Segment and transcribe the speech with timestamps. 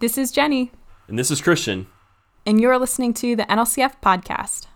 [0.00, 0.70] This is Jenny.
[1.08, 1.88] And this is Christian.
[2.46, 4.66] And you're listening to the NLCF podcast.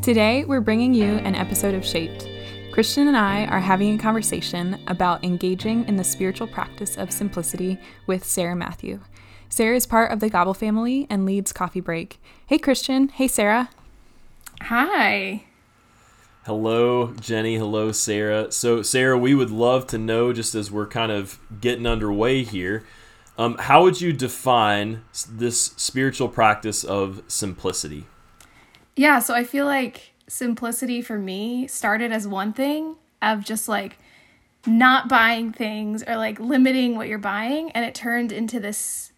[0.00, 2.28] Today, we're bringing you an episode of Shaped.
[2.70, 7.80] Christian and I are having a conversation about engaging in the spiritual practice of simplicity
[8.06, 9.00] with Sarah Matthew.
[9.48, 12.22] Sarah is part of the Gobble family and leads Coffee Break.
[12.46, 13.08] Hey, Christian.
[13.08, 13.70] Hey, Sarah.
[14.62, 15.45] Hi.
[16.46, 17.56] Hello, Jenny.
[17.56, 18.52] Hello, Sarah.
[18.52, 22.84] So, Sarah, we would love to know, just as we're kind of getting underway here,
[23.36, 28.06] um, how would you define this spiritual practice of simplicity?
[28.94, 33.98] Yeah, so I feel like simplicity for me started as one thing of just like
[34.64, 39.10] not buying things or like limiting what you're buying, and it turned into this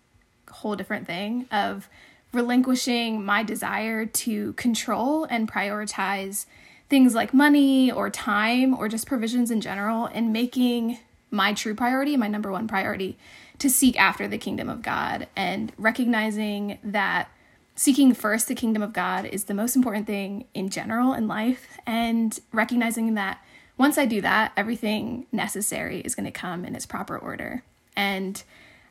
[0.50, 1.90] whole different thing of
[2.32, 6.46] relinquishing my desire to control and prioritize
[6.88, 10.98] things like money or time or just provisions in general and making
[11.30, 13.18] my true priority, my number one priority,
[13.58, 17.28] to seek after the kingdom of God and recognizing that
[17.74, 21.78] seeking first the kingdom of God is the most important thing in general in life,
[21.86, 23.38] and recognizing that
[23.76, 27.62] once I do that, everything necessary is going to come in its proper order.
[27.94, 28.42] And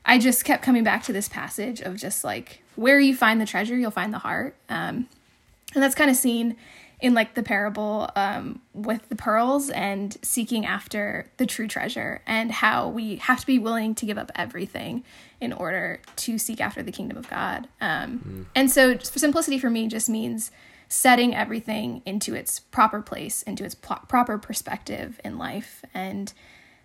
[0.06, 3.46] I just kept coming back to this passage of just like where you find the
[3.46, 4.56] treasure, you'll find the heart.
[4.70, 5.08] Um,
[5.74, 6.56] and that's kind of seen
[7.00, 12.52] in like the parable um, with the pearls and seeking after the true treasure and
[12.52, 15.04] how we have to be willing to give up everything
[15.40, 17.68] in order to seek after the kingdom of God.
[17.80, 18.46] Um, mm.
[18.56, 20.52] And so, for simplicity for me, just means
[20.90, 26.34] setting everything into its proper place, into its pl- proper perspective in life, and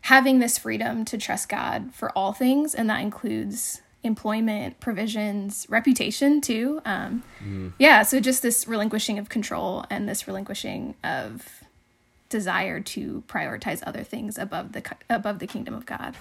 [0.03, 2.75] having this freedom to trust God for all things.
[2.75, 6.81] And that includes employment, provisions, reputation too.
[6.85, 7.73] Um, mm.
[7.79, 11.63] Yeah, so just this relinquishing of control and this relinquishing of
[12.29, 16.17] desire to prioritize other things above the above the kingdom of God.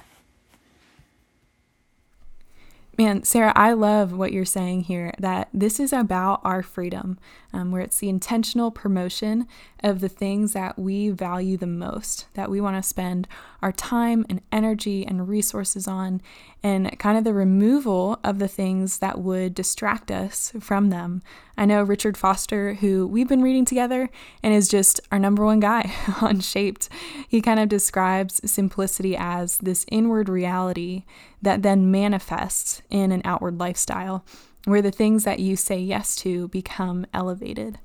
[2.97, 7.17] Man, Sarah, I love what you're saying here that this is about our freedom,
[7.53, 9.47] um, where it's the intentional promotion
[9.81, 13.29] of the things that we value the most, that we want to spend
[13.61, 16.21] our time and energy and resources on,
[16.63, 21.23] and kind of the removal of the things that would distract us from them.
[21.57, 24.09] I know Richard Foster, who we've been reading together
[24.43, 26.89] and is just our number one guy on Shaped,
[27.27, 31.03] he kind of describes simplicity as this inward reality
[31.41, 34.23] that then manifests in an outward lifestyle,
[34.65, 37.79] where the things that you say yes to become elevated.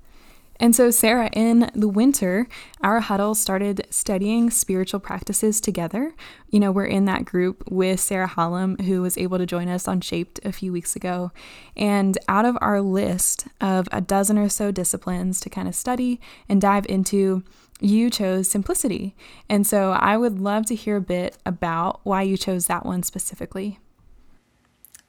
[0.59, 2.49] And so, Sarah, in the winter,
[2.81, 6.15] our huddle started studying spiritual practices together.
[6.51, 9.87] You know, we're in that group with Sarah Hallam, who was able to join us
[9.87, 11.31] on Shaped a few weeks ago.
[11.77, 16.21] And out of our list of a dozen or so disciplines to kind of study
[16.49, 17.43] and dive into,
[17.81, 19.15] you chose simplicity.
[19.49, 23.03] And so, I would love to hear a bit about why you chose that one
[23.03, 23.79] specifically.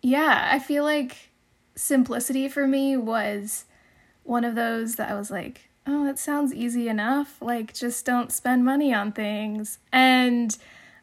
[0.01, 1.31] Yeah, I feel like
[1.75, 3.65] simplicity for me was
[4.27, 7.41] one of those that I was like, oh, that sounds easy enough.
[7.41, 9.79] Like, just don't spend money on things.
[9.91, 10.55] And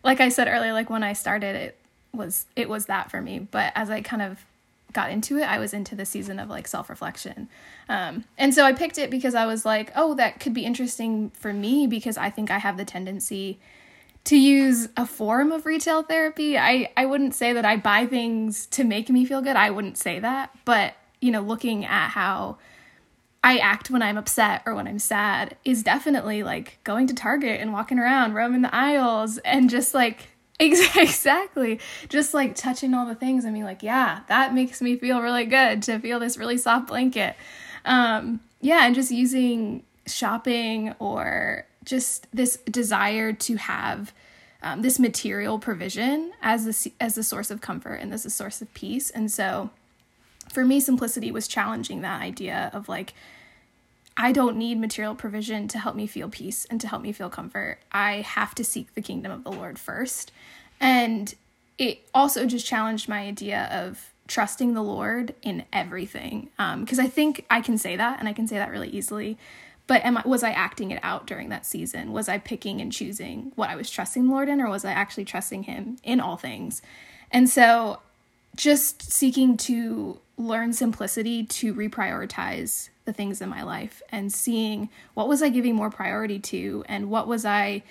[0.03, 1.79] like I said earlier, like when I started, it
[2.13, 3.39] was it was that for me.
[3.39, 4.45] But as I kind of
[4.93, 7.49] got into it, I was into the season of like self reflection.
[7.89, 11.31] Um, and so I picked it because I was like, oh, that could be interesting
[11.31, 13.59] for me because I think I have the tendency
[14.25, 16.57] to use a form of retail therapy.
[16.57, 19.57] I, I wouldn't say that I buy things to make me feel good.
[19.57, 20.51] I wouldn't say that.
[20.65, 22.57] But, you know, looking at how
[23.45, 27.61] I act when I'm upset or when I'm sad is definitely like going to Target
[27.61, 30.29] and walking around, roaming the aisles, and just like
[30.61, 31.79] exactly
[32.09, 35.45] just like touching all the things and being like, yeah, that makes me feel really
[35.45, 37.37] good to feel this really soft blanket.
[37.85, 44.15] Um, yeah, and just using shopping or just this desire to have
[44.63, 48.63] um, this material provision as the as the source of comfort and as a source
[48.63, 49.11] of peace.
[49.11, 49.69] And so,
[50.49, 53.13] for me, simplicity was challenging that idea of like
[54.17, 57.29] I don't need material provision to help me feel peace and to help me feel
[57.29, 57.79] comfort.
[57.91, 60.31] I have to seek the kingdom of the Lord first.
[60.81, 61.35] And
[61.79, 66.51] it also just challenged my idea of trusting the Lord in everything.
[66.57, 69.37] Because um, I think I can say that and I can say that really easily.
[69.87, 72.13] But am I, was I acting it out during that season?
[72.13, 74.93] Was I picking and choosing what I was trusting the Lord in, or was I
[74.93, 76.81] actually trusting Him in all things?
[77.31, 78.01] And so
[78.57, 85.29] just seeking to learn simplicity to reprioritize the things in my life and seeing what
[85.29, 87.83] was I giving more priority to and what was I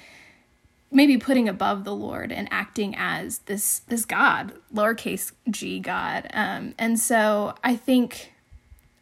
[0.92, 6.28] maybe putting above the Lord and acting as this this God, lowercase g God.
[6.34, 8.34] Um, and so I think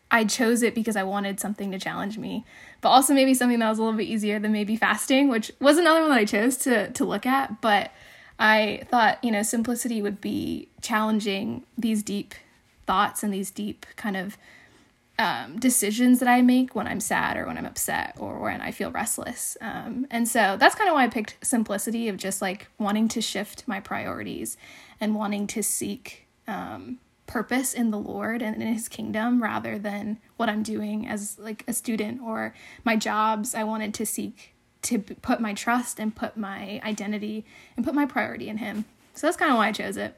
[0.10, 2.46] I chose it because I wanted something to challenge me,
[2.82, 5.78] but also maybe something that was a little bit easier than maybe fasting, which was
[5.78, 7.62] another one that I chose to to look at.
[7.62, 7.92] But
[8.40, 12.34] I thought, you know, simplicity would be challenging these deep
[12.88, 14.38] thoughts and these deep kind of
[15.22, 18.72] um, decisions that I make when I'm sad or when I'm upset or when I
[18.72, 19.56] feel restless.
[19.62, 23.22] Um, and so that's kind of why I picked simplicity of just like wanting to
[23.22, 24.58] shift my priorities
[25.00, 26.98] and wanting to seek um,
[27.28, 31.64] purpose in the Lord and in His kingdom rather than what I'm doing as like
[31.68, 33.54] a student or my jobs.
[33.54, 37.46] I wanted to seek to put my trust and put my identity
[37.78, 38.86] and put my priority in Him.
[39.14, 40.16] So that's kind of why I chose it.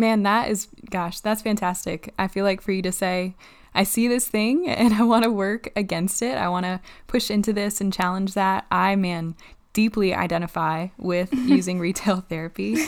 [0.00, 2.14] Man, that is, gosh, that's fantastic.
[2.18, 3.34] I feel like for you to say,
[3.74, 6.38] I see this thing and I want to work against it.
[6.38, 8.64] I want to push into this and challenge that.
[8.70, 9.34] I, man,
[9.74, 12.78] deeply identify with using retail therapy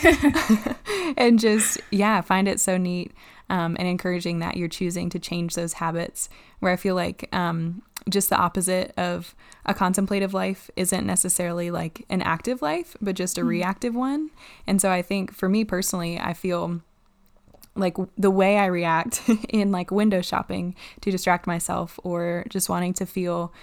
[1.17, 3.11] and just, yeah, find it so neat
[3.47, 6.29] um, and encouraging that you're choosing to change those habits
[6.61, 9.35] where I feel like um, just the opposite of
[9.67, 13.49] a contemplative life isn't necessarily like an active life, but just a mm-hmm.
[13.49, 14.31] reactive one.
[14.65, 16.81] And so I think for me personally, I feel
[17.75, 22.93] like the way I react in like window shopping to distract myself or just wanting
[22.95, 23.53] to feel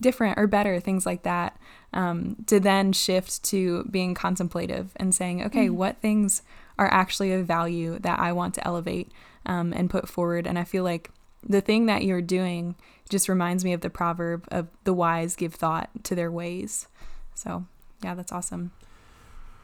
[0.00, 1.58] different or better, things like that,
[1.92, 5.76] um, to then shift to being contemplative and saying, okay, mm-hmm.
[5.76, 6.42] what things
[6.78, 9.12] are actually of value that I want to elevate
[9.44, 10.46] um, and put forward?
[10.46, 11.10] And I feel like
[11.46, 12.76] the thing that you're doing
[13.08, 16.88] just reminds me of the proverb of the wise give thought to their ways.
[17.34, 17.66] So,
[18.02, 18.72] yeah, that's awesome.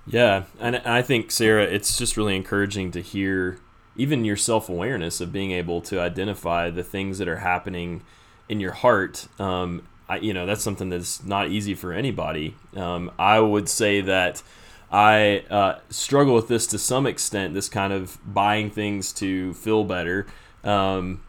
[0.07, 3.59] Yeah, and I think Sarah, it's just really encouraging to hear
[3.99, 8.03] even your self awareness of being able to identify the things that are happening
[8.49, 9.27] in your heart.
[9.39, 12.55] Um, I, you know, that's something that's not easy for anybody.
[12.75, 14.43] Um, I would say that
[14.91, 17.53] I uh, struggle with this to some extent.
[17.53, 20.27] This kind of buying things to feel better.
[20.65, 21.23] Um,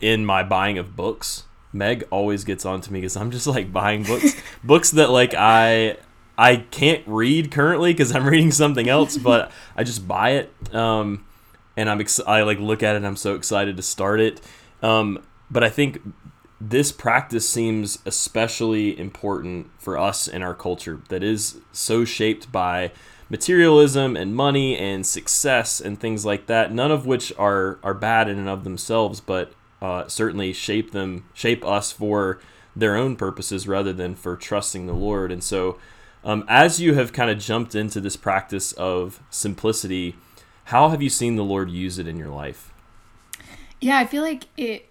[0.00, 3.72] in my buying of books, Meg always gets on to me because I'm just like
[3.72, 4.34] buying books,
[4.64, 5.96] books that like I
[6.36, 10.74] I can't read currently because I'm reading something else, but I just buy it.
[10.74, 11.24] Um,
[11.76, 14.40] and I'm ex- I like look at it and I'm so excited to start it.
[14.82, 16.00] Um, but I think
[16.60, 22.92] this practice seems especially important for us in our culture that is so shaped by
[23.30, 26.72] materialism and money and success and things like that.
[26.72, 31.24] None of which are are bad in and of themselves, but uh, certainly shape them
[31.32, 32.40] shape us for
[32.76, 35.32] their own purposes rather than for trusting the Lord.
[35.32, 35.78] And so,
[36.22, 40.16] um, as you have kind of jumped into this practice of simplicity
[40.70, 42.72] how have you seen the Lord use it in your life?
[43.80, 44.86] Yeah, I feel like it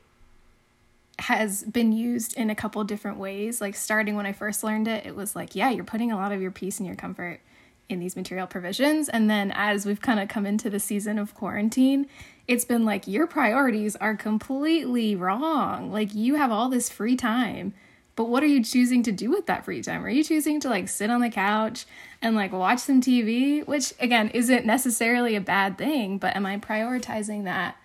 [1.19, 3.61] has been used in a couple different ways.
[3.61, 6.33] Like starting when I first learned it, it was like, yeah, you're putting a lot
[6.33, 7.39] of your peace and your comfort
[7.87, 9.07] in these material provisions.
[9.07, 12.07] And then as we've kind of come into the season of quarantine,
[12.45, 15.93] it's been like your priorities are completely wrong.
[15.93, 17.73] Like you have all this free time
[18.19, 20.03] but what are you choosing to do with that free time?
[20.03, 21.85] Are you choosing to like sit on the couch
[22.21, 26.57] and like watch some TV, which again isn't necessarily a bad thing, but am I
[26.57, 27.77] prioritizing that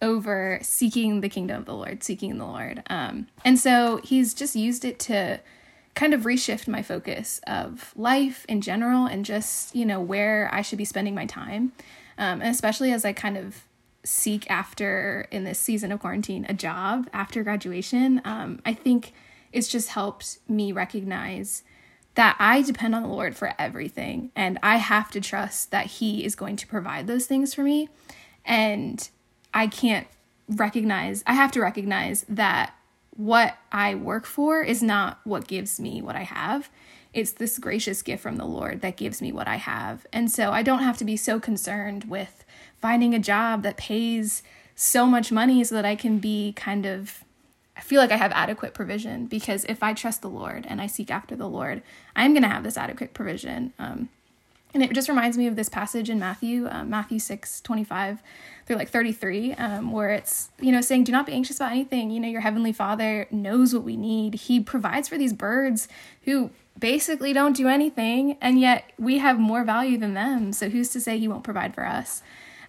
[0.00, 2.84] over seeking the kingdom of the Lord, seeking the Lord?
[2.90, 5.40] Um, and so he's just used it to
[5.96, 10.62] kind of reshift my focus of life in general and just, you know, where I
[10.62, 11.72] should be spending my time.
[12.18, 13.64] Um, and especially as I kind of
[14.04, 19.12] seek after in this season of quarantine a job after graduation, um, I think
[19.52, 21.62] it's just helped me recognize
[22.14, 26.24] that I depend on the Lord for everything and I have to trust that He
[26.24, 27.88] is going to provide those things for me.
[28.44, 29.08] And
[29.54, 30.06] I can't
[30.48, 32.74] recognize, I have to recognize that
[33.16, 36.70] what I work for is not what gives me what I have.
[37.12, 40.06] It's this gracious gift from the Lord that gives me what I have.
[40.12, 42.44] And so I don't have to be so concerned with
[42.80, 44.42] finding a job that pays
[44.74, 47.22] so much money so that I can be kind of
[47.82, 51.10] feel like I have adequate provision because if I trust the Lord and I seek
[51.10, 51.82] after the Lord,
[52.14, 53.72] I'm going to have this adequate provision.
[53.78, 54.08] Um,
[54.74, 58.22] and it just reminds me of this passage in Matthew, um, Matthew 6, 25
[58.64, 62.10] through like 33, um, where it's, you know, saying, do not be anxious about anything.
[62.10, 64.34] You know, your heavenly father knows what we need.
[64.34, 65.88] He provides for these birds
[66.22, 68.38] who basically don't do anything.
[68.40, 70.52] And yet we have more value than them.
[70.52, 72.22] So who's to say he won't provide for us?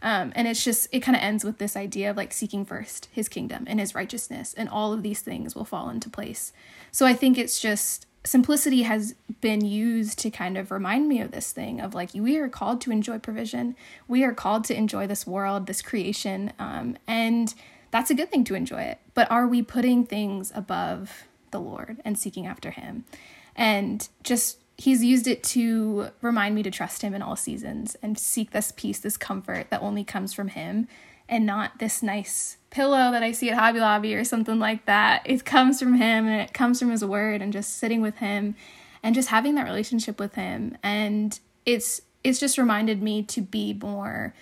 [0.03, 3.07] Um, and it's just, it kind of ends with this idea of like seeking first
[3.11, 6.53] his kingdom and his righteousness, and all of these things will fall into place.
[6.91, 11.31] So I think it's just, simplicity has been used to kind of remind me of
[11.31, 13.75] this thing of like, we are called to enjoy provision,
[14.07, 16.53] we are called to enjoy this world, this creation.
[16.59, 17.53] Um, and
[17.91, 18.99] that's a good thing to enjoy it.
[19.13, 23.05] But are we putting things above the Lord and seeking after him?
[23.55, 28.19] And just he's used it to remind me to trust him in all seasons and
[28.19, 30.89] seek this peace, this comfort that only comes from him
[31.29, 35.21] and not this nice pillow that I see at Hobby Lobby or something like that.
[35.23, 38.55] It comes from him and it comes from his word and just sitting with him
[39.01, 40.77] and just having that relationship with him.
[40.83, 44.33] And it's it's just reminded me to be more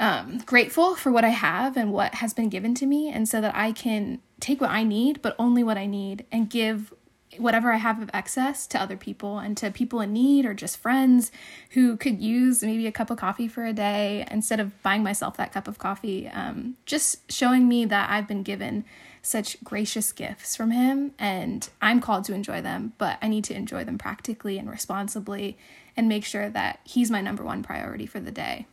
[0.00, 3.40] um, grateful for what I have and what has been given to me, and so
[3.40, 6.92] that I can take what I need, but only what I need, and give
[7.38, 10.76] whatever I have of excess to other people and to people in need or just
[10.76, 11.30] friends
[11.70, 15.36] who could use maybe a cup of coffee for a day instead of buying myself
[15.36, 16.28] that cup of coffee.
[16.28, 18.84] Um, just showing me that I've been given
[19.22, 23.54] such gracious gifts from Him and I'm called to enjoy them, but I need to
[23.54, 25.56] enjoy them practically and responsibly
[25.96, 28.66] and make sure that He's my number one priority for the day.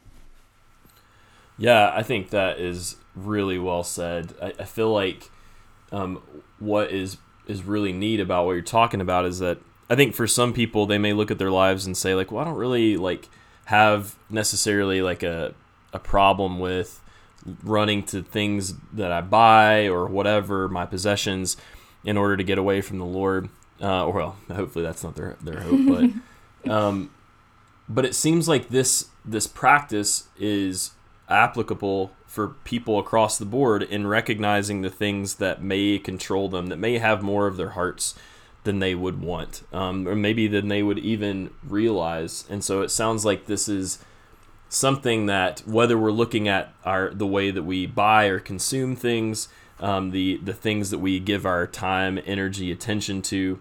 [1.59, 4.33] Yeah, I think that is really well said.
[4.41, 5.29] I, I feel like
[5.91, 6.21] um,
[6.59, 9.57] what is is really neat about what you're talking about is that
[9.89, 12.41] I think for some people they may look at their lives and say like, well,
[12.41, 13.29] I don't really like
[13.65, 15.53] have necessarily like a
[15.93, 17.01] a problem with
[17.63, 21.55] running to things that I buy or whatever my possessions
[22.03, 23.49] in order to get away from the Lord.
[23.79, 26.13] Uh, well, hopefully that's not their their hope,
[26.65, 27.11] but um,
[27.87, 30.91] but it seems like this this practice is
[31.29, 36.77] applicable for people across the board in recognizing the things that may control them, that
[36.77, 38.15] may have more of their hearts
[38.63, 42.45] than they would want, um, or maybe than they would even realize.
[42.49, 43.99] And so it sounds like this is
[44.69, 49.47] something that whether we're looking at our the way that we buy or consume things,
[49.79, 53.59] um, the the things that we give our time, energy, attention to,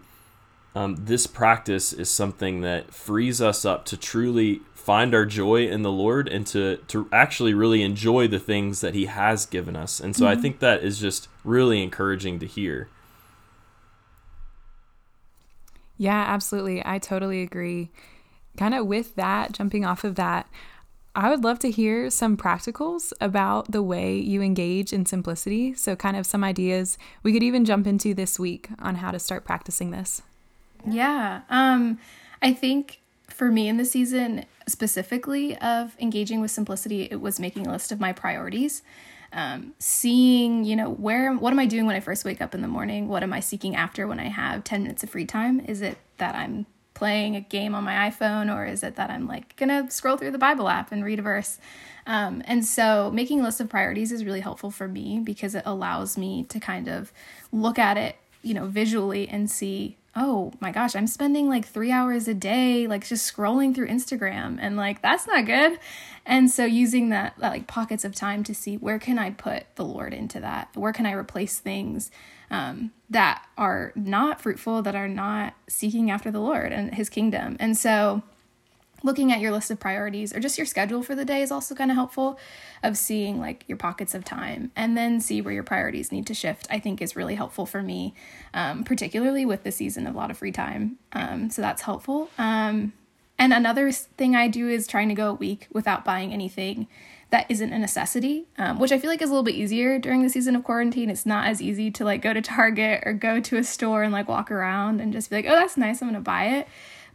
[0.76, 5.80] um, this practice is something that frees us up to truly find our joy in
[5.80, 10.00] the Lord and to to actually really enjoy the things that He has given us.
[10.00, 10.38] And so mm-hmm.
[10.38, 12.90] I think that is just really encouraging to hear.
[15.97, 16.83] Yeah, absolutely.
[16.85, 17.90] I totally agree.
[18.59, 20.47] Kind of with that, jumping off of that,
[21.14, 25.73] I would love to hear some practicals about the way you engage in simplicity.
[25.73, 29.18] So, kind of some ideas we could even jump into this week on how to
[29.18, 30.21] start practicing this.
[30.87, 31.43] Yeah.
[31.50, 31.99] Um,
[32.43, 37.66] I think for me in the season, specifically of engaging with simplicity, it was making
[37.66, 38.83] a list of my priorities.
[39.33, 42.62] Um, seeing, you know, where, what am I doing when I first wake up in
[42.62, 43.09] the morning?
[43.09, 45.61] What am I seeking after when I have 10 minutes of free time?
[45.61, 49.28] Is it that I'm playing a game on my iPhone or is it that I'm
[49.28, 51.59] like gonna scroll through the Bible app and read a verse?
[52.07, 55.64] Um, and so making a list of priorities is really helpful for me because it
[55.66, 57.12] allows me to kind of
[57.52, 61.92] look at it, you know, visually and see oh my gosh, I'm spending like three
[61.92, 65.78] hours a day, like just scrolling through Instagram, and like that's not good.
[66.25, 69.64] And so using that, that like pockets of time to see where can I put
[69.76, 70.70] the Lord into that?
[70.75, 72.11] Where can I replace things
[72.50, 77.56] um, that are not fruitful, that are not seeking after the Lord and His kingdom?
[77.61, 78.23] And so
[79.03, 81.75] looking at your list of priorities or just your schedule for the day is also
[81.75, 82.38] kind of helpful
[82.83, 86.35] of seeing like your pockets of time and then see where your priorities need to
[86.35, 88.15] shift i think is really helpful for me
[88.55, 92.31] um, particularly with the season of a lot of free time um, so that's helpful.
[92.38, 92.93] Um,
[93.38, 96.87] and another thing i do is trying to go a week without buying anything
[97.31, 100.23] that isn't a necessity um, which i feel like is a little bit easier during
[100.23, 101.11] the season of quarantine.
[101.11, 104.12] It's not as easy to like go to target or go to a store and
[104.12, 106.69] like walk around and just be like oh that's nice i'm gonna buy it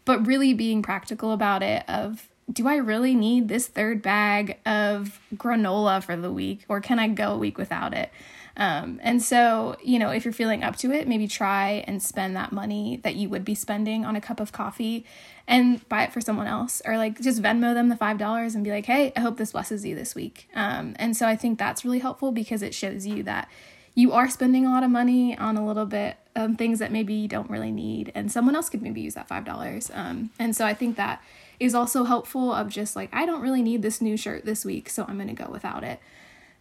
[0.06, 5.20] but really being practical about it of do I really need this third bag of
[5.36, 8.12] granola for the week or can I go a week without it?
[8.58, 12.36] Um, and so, you know, if you're feeling up to it, maybe try and spend
[12.36, 15.06] that money that you would be spending on a cup of coffee
[15.48, 18.72] and buy it for someone else or like just Venmo them the $5 and be
[18.72, 20.50] like, hey, I hope this blesses you this week.
[20.54, 23.50] Um, and so I think that's really helpful because it shows you that
[23.96, 27.14] you are spending a lot of money on a little bit of things that maybe
[27.14, 30.56] you don't really need and someone else could maybe use that five dollars um, and
[30.56, 31.22] so i think that
[31.60, 34.90] is also helpful of just like i don't really need this new shirt this week
[34.90, 36.00] so i'm to go without it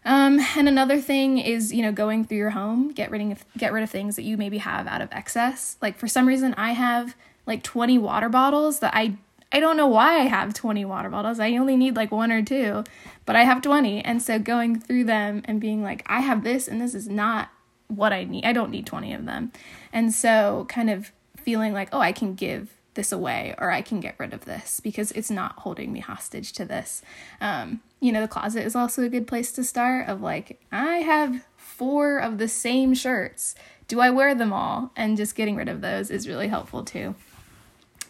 [0.04, 3.72] um, and another thing is you know going through your home get rid of get
[3.72, 6.72] rid of things that you maybe have out of excess like for some reason i
[6.72, 7.14] have
[7.46, 9.16] like 20 water bottles that i
[9.52, 11.40] I don't know why I have 20 water bottles.
[11.40, 12.84] I only need like one or two,
[13.26, 14.00] but I have 20.
[14.04, 17.50] And so going through them and being like, I have this and this is not
[17.90, 18.44] what I need.
[18.44, 19.52] I don't need 20 of them.
[19.92, 24.00] And so kind of feeling like, oh, I can give this away or I can
[24.00, 27.02] get rid of this because it's not holding me hostage to this.
[27.40, 30.96] Um, you know, the closet is also a good place to start of like, I
[30.96, 33.54] have four of the same shirts.
[33.88, 34.92] Do I wear them all?
[34.96, 37.14] And just getting rid of those is really helpful too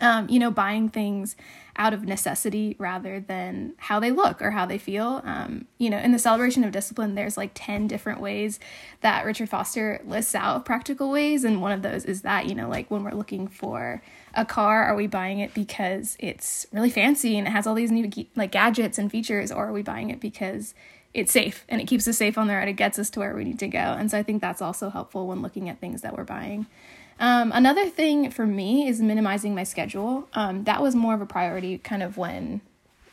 [0.01, 1.37] um, you know, buying things
[1.81, 5.23] out of necessity rather than how they look or how they feel.
[5.25, 8.61] Um, you know, in the celebration of discipline, there's like 10 different ways
[9.01, 11.43] that Richard Foster lists out practical ways.
[11.43, 14.03] And one of those is that, you know, like when we're looking for
[14.35, 17.91] a car, are we buying it because it's really fancy and it has all these
[17.91, 20.75] new like gadgets and features, or are we buying it because
[21.15, 22.69] it's safe and it keeps us safe on the road.
[22.69, 23.79] It gets us to where we need to go.
[23.79, 26.67] And so I think that's also helpful when looking at things that we're buying.
[27.21, 30.29] Um, another thing for me is minimizing my schedule.
[30.33, 32.63] Um, that was more of a priority kind of when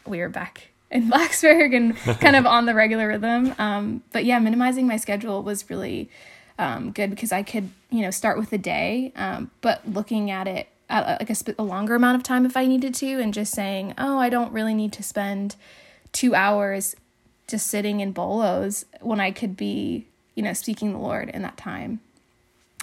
[0.06, 3.54] we were back in Blacksburg and kind of on the regular rhythm.
[3.60, 6.10] Um, but yeah, minimizing my schedule was really
[6.58, 10.48] um, good because I could, you know, start with the day, um, but looking at
[10.48, 13.34] it at like a, sp- a longer amount of time if I needed to, and
[13.34, 15.58] just saying, oh, I don't really need to spend
[16.14, 16.96] two hours
[17.48, 21.58] just sitting in Bollo's when I could be, you know, seeking the Lord in that
[21.58, 22.00] time.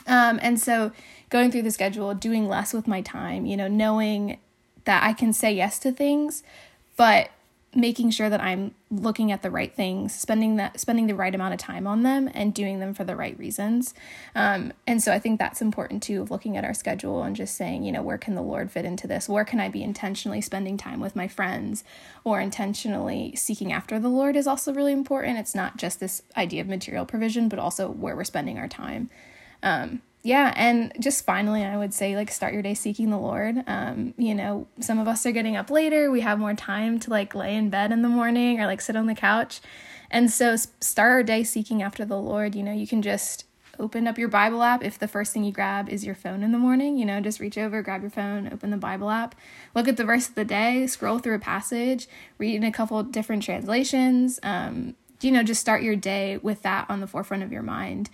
[0.06, 0.92] Um, and so
[1.30, 4.38] going through the schedule, doing less with my time, you know, knowing
[4.84, 6.42] that I can say yes to things,
[6.96, 7.30] but
[7.76, 11.54] making sure that I'm looking at the right things, spending that spending the right amount
[11.54, 13.94] of time on them, and doing them for the right reasons.
[14.34, 17.56] Um, and so I think that's important too of looking at our schedule and just
[17.56, 19.28] saying, you know, where can the Lord fit into this?
[19.28, 21.82] Where can I be intentionally spending time with my friends,
[22.22, 25.38] or intentionally seeking after the Lord is also really important.
[25.38, 29.10] It's not just this idea of material provision, but also where we're spending our time.
[29.64, 33.62] Um, yeah and just finally i would say like start your day seeking the lord.
[33.68, 36.10] Um, you know some of us are getting up later.
[36.10, 38.96] We have more time to like lay in bed in the morning or like sit
[38.96, 39.60] on the couch.
[40.10, 42.54] And so start our day seeking after the lord.
[42.54, 43.44] You know you can just
[43.78, 44.82] open up your bible app.
[44.82, 47.38] If the first thing you grab is your phone in the morning you know just
[47.38, 49.34] reach over grab your phone open the bible app.
[49.74, 50.86] Look at the verse of the day.
[50.86, 52.08] Scroll through a passage.
[52.38, 54.40] Read in a couple different translations.
[54.42, 58.08] Um, you know just start your day with that on the forefront of your mind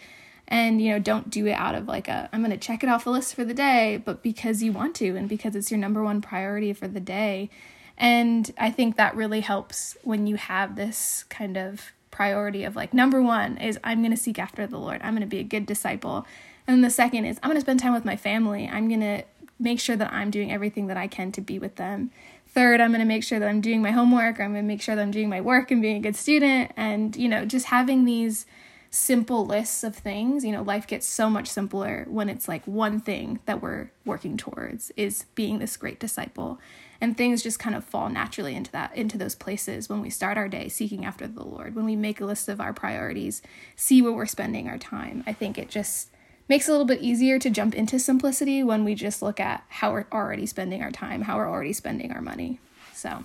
[0.50, 2.88] and you know don't do it out of like a i'm going to check it
[2.88, 5.78] off the list for the day but because you want to and because it's your
[5.78, 7.48] number one priority for the day.
[7.96, 12.92] And i think that really helps when you have this kind of priority of like
[12.92, 15.00] number one is i'm going to seek after the lord.
[15.02, 16.26] I'm going to be a good disciple.
[16.66, 18.68] And then the second is i'm going to spend time with my family.
[18.68, 19.22] I'm going to
[19.58, 22.10] make sure that i'm doing everything that i can to be with them.
[22.48, 24.82] Third i'm going to make sure that i'm doing my homework i'm going to make
[24.82, 26.72] sure that i'm doing my work and being a good student.
[26.76, 28.46] And you know just having these
[28.90, 33.00] simple lists of things, you know, life gets so much simpler when it's like one
[33.00, 36.58] thing that we're working towards is being this great disciple.
[37.00, 40.36] And things just kind of fall naturally into that into those places when we start
[40.36, 41.74] our day seeking after the Lord.
[41.74, 43.40] When we make a list of our priorities,
[43.74, 45.24] see where we're spending our time.
[45.26, 46.10] I think it just
[46.46, 49.64] makes it a little bit easier to jump into simplicity when we just look at
[49.68, 52.58] how we're already spending our time, how we're already spending our money.
[52.92, 53.24] So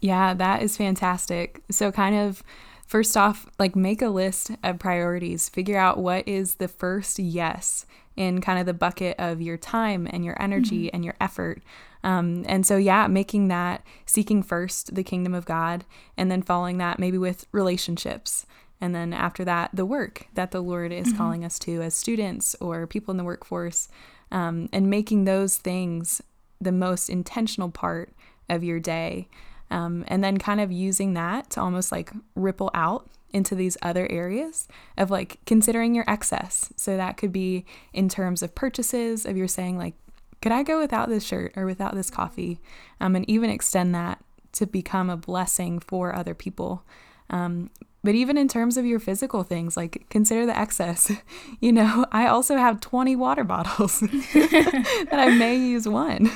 [0.00, 1.62] yeah, that is fantastic.
[1.70, 2.42] So, kind of
[2.88, 5.50] First off, like make a list of priorities.
[5.50, 7.84] Figure out what is the first yes
[8.16, 10.96] in kind of the bucket of your time and your energy mm-hmm.
[10.96, 11.62] and your effort.
[12.02, 15.84] Um, and so, yeah, making that seeking first the kingdom of God
[16.16, 18.46] and then following that maybe with relationships.
[18.80, 21.16] And then after that, the work that the Lord is mm-hmm.
[21.18, 23.88] calling us to as students or people in the workforce,
[24.32, 26.22] um, and making those things
[26.58, 28.14] the most intentional part
[28.48, 29.28] of your day.
[29.70, 34.10] Um, and then kind of using that to almost like ripple out into these other
[34.10, 36.72] areas of like considering your excess.
[36.76, 39.94] So that could be in terms of purchases, of you're saying, like,
[40.40, 42.60] could I go without this shirt or without this coffee?
[43.00, 46.84] Um, and even extend that to become a blessing for other people.
[47.28, 47.70] Um,
[48.02, 51.10] but even in terms of your physical things, like consider the excess.
[51.60, 56.30] You know, I also have 20 water bottles that I may use one.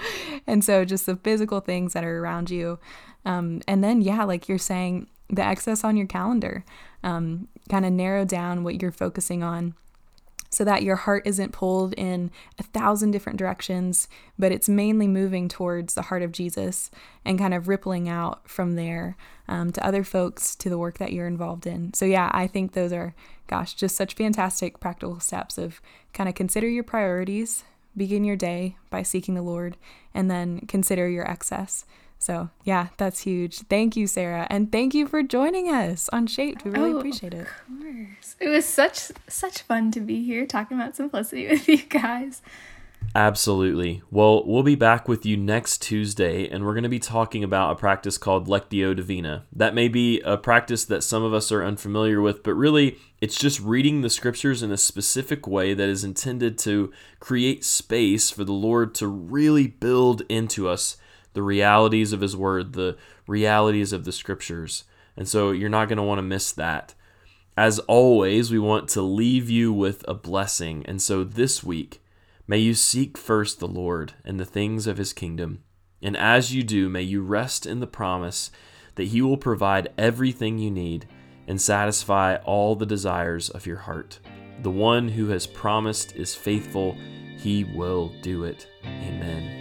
[0.46, 2.78] and so just the physical things that are around you.
[3.24, 6.64] Um, and then, yeah, like you're saying, the excess on your calendar,
[7.02, 9.74] um, kind of narrow down what you're focusing on
[10.50, 14.08] so that your heart isn't pulled in a thousand different directions,
[14.38, 16.90] but it's mainly moving towards the heart of Jesus
[17.24, 21.12] and kind of rippling out from there um, to other folks, to the work that
[21.12, 21.92] you're involved in.
[21.94, 23.14] So, yeah, I think those are,
[23.46, 25.80] gosh, just such fantastic practical steps of
[26.12, 27.64] kind of consider your priorities,
[27.96, 29.76] begin your day by seeking the Lord,
[30.14, 31.84] and then consider your excess.
[32.18, 33.60] So, yeah, that's huge.
[33.68, 34.46] Thank you, Sarah.
[34.50, 36.64] And thank you for joining us on Shaped.
[36.64, 37.46] We really oh, appreciate it.
[37.46, 38.36] Of course.
[38.40, 42.42] It was such such fun to be here talking about simplicity with you guys.
[43.14, 44.02] Absolutely.
[44.10, 47.72] Well, we'll be back with you next Tuesday, and we're going to be talking about
[47.72, 49.44] a practice called Lectio Divina.
[49.52, 53.38] That may be a practice that some of us are unfamiliar with, but really, it's
[53.38, 58.44] just reading the scriptures in a specific way that is intended to create space for
[58.44, 60.96] the Lord to really build into us
[61.32, 64.84] the realities of His Word, the realities of the Scriptures.
[65.16, 66.94] And so you're not going to want to miss that.
[67.56, 70.84] As always, we want to leave you with a blessing.
[70.86, 72.00] And so this week,
[72.46, 75.64] may you seek first the Lord and the things of His kingdom.
[76.00, 78.52] And as you do, may you rest in the promise
[78.94, 81.08] that He will provide everything you need
[81.48, 84.20] and satisfy all the desires of your heart.
[84.62, 86.96] The one who has promised is faithful,
[87.38, 88.68] He will do it.
[88.84, 89.57] Amen.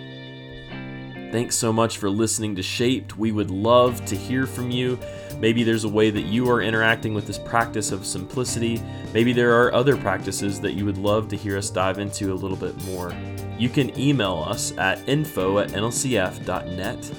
[1.31, 3.17] Thanks so much for listening to Shaped.
[3.17, 4.97] We would love to hear from you.
[5.39, 8.81] Maybe there's a way that you are interacting with this practice of simplicity.
[9.13, 12.35] Maybe there are other practices that you would love to hear us dive into a
[12.35, 13.13] little bit more.
[13.59, 17.11] You can email us at info at nlcf.net.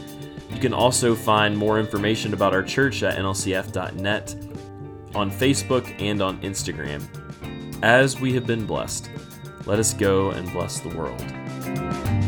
[0.50, 4.34] You can also find more information about our church at nlcf.net,
[5.14, 7.04] on Facebook, and on Instagram.
[7.82, 9.10] As we have been blessed,
[9.66, 12.27] let us go and bless the world.